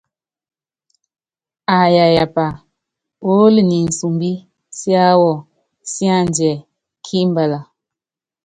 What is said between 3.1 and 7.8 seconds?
oolo niinsumbi siáwɔ síaadiɛ́ kímabala.